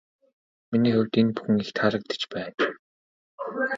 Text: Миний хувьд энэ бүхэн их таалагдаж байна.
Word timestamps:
Миний 0.69 0.93
хувьд 0.95 1.13
энэ 1.19 1.33
бүхэн 1.35 1.57
их 1.63 1.69
таалагдаж 1.77 2.21
байна. 2.33 2.63